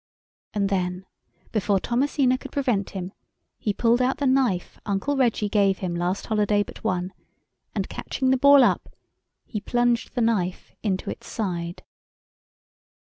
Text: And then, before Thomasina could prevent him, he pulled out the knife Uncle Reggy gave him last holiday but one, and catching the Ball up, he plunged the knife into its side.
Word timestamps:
And 0.55 0.69
then, 0.69 1.05
before 1.51 1.79
Thomasina 1.79 2.39
could 2.39 2.51
prevent 2.51 2.89
him, 2.89 3.13
he 3.59 3.71
pulled 3.71 4.01
out 4.01 4.17
the 4.17 4.25
knife 4.25 4.79
Uncle 4.83 5.15
Reggy 5.15 5.47
gave 5.47 5.77
him 5.77 5.93
last 5.95 6.25
holiday 6.25 6.63
but 6.63 6.83
one, 6.83 7.13
and 7.75 7.87
catching 7.87 8.31
the 8.31 8.37
Ball 8.37 8.63
up, 8.63 8.89
he 9.45 9.61
plunged 9.61 10.15
the 10.15 10.21
knife 10.21 10.73
into 10.81 11.11
its 11.11 11.27
side. 11.27 11.83